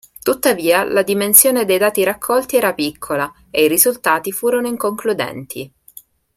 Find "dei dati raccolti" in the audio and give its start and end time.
1.63-2.55